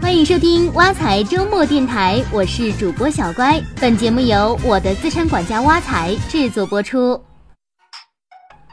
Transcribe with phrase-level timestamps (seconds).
[0.00, 3.60] 欢迎收听挖财周末电台，我是主播小乖。
[3.80, 7.22] 本节目由我的资产管家挖财制作播出。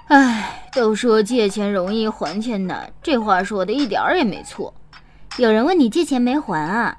[0.08, 4.74] 唉，都说借钱容易还钱难，这话说的一点儿也没错。
[5.38, 6.98] 有人问你借钱没还啊？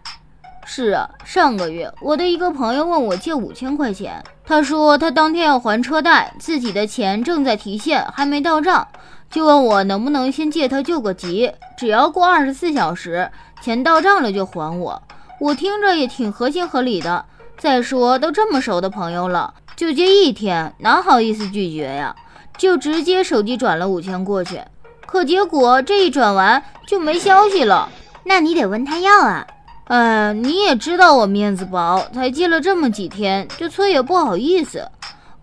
[0.66, 8.86] 是啊，上个月我的一个朋友问我借五千块钱，他说他当天要还车贷，自己的钱正在提现，还没到账，
[9.30, 13.30] 就问我能不能先借他救个急，只要过二十四小时。
[13.62, 15.02] 钱到账了就还我，
[15.40, 17.24] 我听着也挺合情合理的。
[17.58, 22.14] 再说都这么熟的朋友了，就借一天，哪好意思拒绝呀？
[22.58, 24.60] 就直接手机转了五千过去。
[25.06, 27.88] 可结果这一转完就没消息了，
[28.24, 29.46] 那你得问他要啊。
[29.84, 34.88] 哎，你也知道我面子薄，才借了这么几天，就催也不好意思。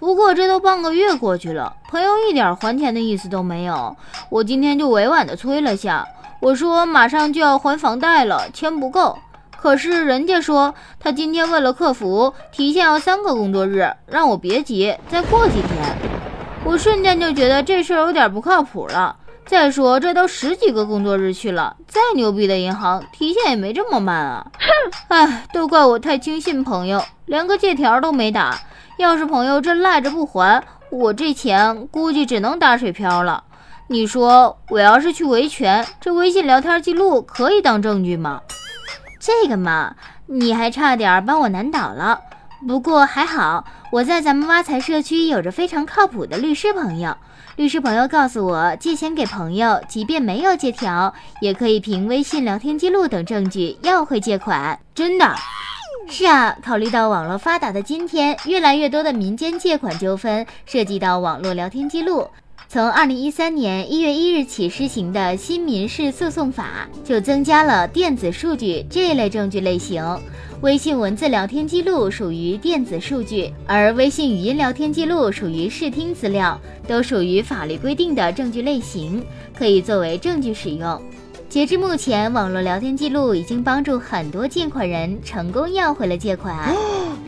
[0.04, 3.96] 不过这都半个月过去了，朋友一点还钱的意思都没有，
[4.30, 6.06] 我今天就委婉的催了下。
[6.42, 9.18] 我说马上就要还房贷了，钱不够。
[9.56, 15.96] 可是人家说他今天问了客服，提现要三个工作日，让我别急，再过几天。
[16.66, 19.16] 我瞬间就觉得这事儿有点不靠谱了。
[19.46, 24.52] 再说这都十几个工作日去了，再牛逼的银行提现也没这么慢啊！
[25.08, 28.60] 哎，都怪我太轻信朋友，连个借条都没打。
[28.98, 33.44] 要是朋友真赖着不还，我这钱估计只能打水漂了。
[33.88, 38.42] 你说我要是去维权，这微信聊天记录可以当证据吗？
[39.20, 39.96] 这个嘛，
[40.28, 42.20] 你还差点把我难倒了。
[42.68, 47.18] 不过还好，我在咱们挖财社区有着非常靠谱的律师朋友。
[47.56, 54.80] 律师朋友告诉我，借钱给朋友，即便没有借条，也可以凭微信聊天记录等证据要回借款。
[54.96, 55.36] 真的？
[56.08, 62.28] 是啊，考虑到网络发达的今天，越来越多的民间借款纠纷涉及到网络聊天记录。
[62.68, 70.04] 从二零一三年一月一日起施行的新民事诉讼法，就增加了电子数据这一类证据类型。
[70.62, 79.26] 微信文字聊天记录属于电子数据，而微信语音聊天记录属于视听资料，都属于法律规定的证据类型，
[79.58, 81.02] 可以作为证据使用。
[81.54, 86.76] 截至目前，网络聊天记录已经帮助很多借款人成功要回了借款。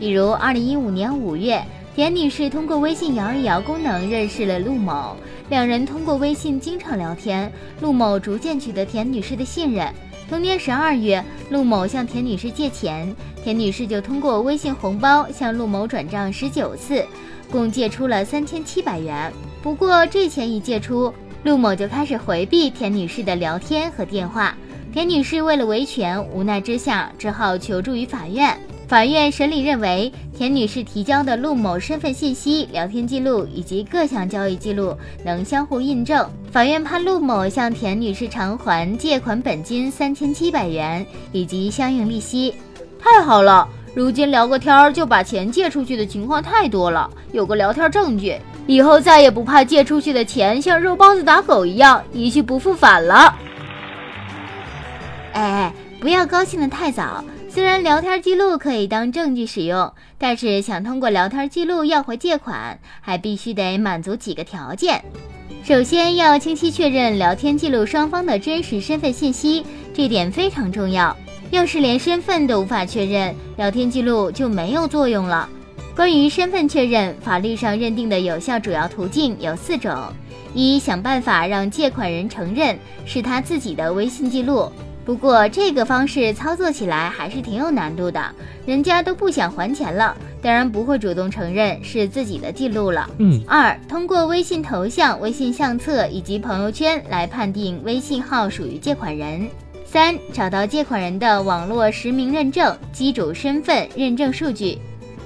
[0.00, 1.62] 比如二零一五年五月。
[1.94, 5.16] 田女士通过微信摇一摇功能认识了陆某，
[5.48, 7.50] 两人通过微信经常聊天，
[7.80, 9.88] 陆某逐渐取得田女士的信任。
[10.28, 13.14] 同年十二月，陆某向田女士借钱，
[13.44, 17.02] 田女士就通过微信红包向陆某转账十九次，
[17.48, 19.32] 共借出了三千七百元。
[19.62, 21.14] 不过这钱一借出，
[21.46, 24.52] 陆某就开始回避田女士的聊天和电话。
[24.92, 28.58] 田女士为了维权，无奈之下只好求助于法院。
[28.88, 36.28] 法院审理认为，田女士提交的陆某身份信息、聊天记录以及各项交易记录能相互印证。
[36.50, 42.52] 法院判陆某向田女士偿还借款本金三千七百元以及相应利息。
[42.98, 48.36] 太好了，如今聊个天儿就把钱借出去的情况太多了，有个聊天证据，
[48.66, 53.36] 以后再也不怕借出去的钱像肉包子打狗一样一去不复返了。
[55.32, 57.24] 哎哎，不要高兴得太早。
[57.48, 65.02] 虽然聊天记录可以当证据使用，但是想通过聊天记录要回借款，还必须得满足几个条件。
[65.64, 71.16] 首先要清晰确认聊天记录双方的真实身份信息，这点非常重要。
[71.50, 75.48] 要是连身份都无法确认，聊天记录就没有作用了。
[75.96, 79.90] 关于身份确认，法律上认定的有效主要途径有四种：
[80.52, 84.70] 一、想办法让借款人承认是他自己的微信记录。
[85.06, 88.20] 不过这个方式操作起来还是挺有难度的，
[88.66, 93.08] 人家都不想还钱了，当然不会主动承认是自己的记录了。
[93.16, 93.40] 嗯。
[93.46, 99.48] 二，通过微信头像、微信相册以及朋友圈来判定微信号属于借款人。
[99.86, 104.76] 三，找到借款人的网络实名认证、机主身份认证数据。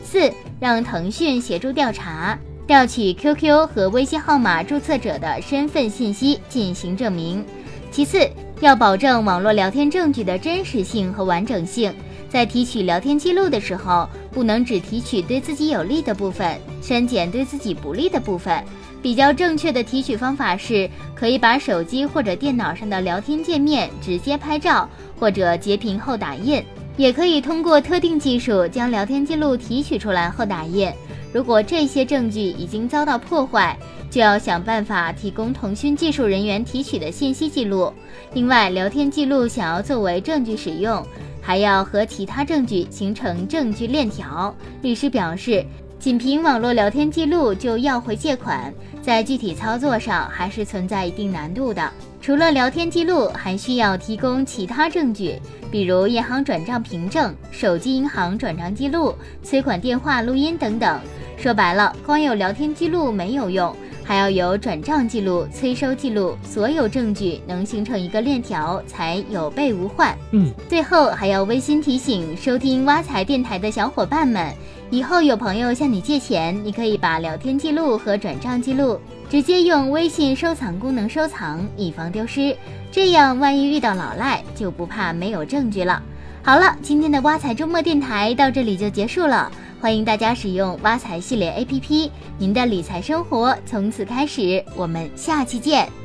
[0.04, 7.44] 四，让腾讯协助调查，调取 QQ 和微信号码注册者的身份信息进行证明。
[7.90, 8.30] 其次。
[8.60, 11.90] 要保证网络聊天证据的真实性和完整性，
[12.28, 18.62] 在提取聊天记录的时候，不能只提取对自己有利的部分，删减对自己不利的部分。
[19.00, 24.86] 比较正确的提取方法是，可以把手机或者电脑上的聊天界面直接拍照，
[25.18, 26.62] 或者截屏后打印，
[26.96, 30.90] 也可以通过特定技术将聊天记录提取出来后打印。
[31.32, 33.76] 如果这些证据已经遭到破坏，
[34.10, 37.92] 就要想办法提供腾讯技术人员提取的信息记录。
[38.34, 41.06] 另外，聊天记录想要作为证据使用，
[41.40, 44.54] 还要和其他证据形成证据链条。
[44.82, 45.64] 律师表示，
[46.00, 51.88] 仅凭网络聊天记录就要回借款，在具体操作上还是存在一定难度的。
[52.22, 55.40] 除了聊天记录，还需要提供其他证据，
[55.70, 61.00] 比如银行转账凭证、手机银行转账记录、催款电话录音等等。
[61.38, 63.74] 说白了，光有聊天记录没有用。
[64.04, 70.14] 还要有转账记录、催收记录，所有证据能形成一个链条，才有备无患。
[70.32, 74.52] 嗯，最后还要温馨提醒收听挖财电台的小伙伴们，
[74.90, 79.00] 以后有朋友向你借钱，你可以把聊天记录和转账记录
[79.30, 82.56] 直接用微信收藏功能收藏，以防丢失。
[82.90, 86.02] 这样万一遇到老赖，就不怕没有证据了。
[86.42, 89.52] 好了，今天的挖财周末电台到这里就结束了。
[89.80, 94.64] 欢迎大家使用挖财系列 APP，您的理财生活从此开始。
[94.74, 95.99] 我们下期见。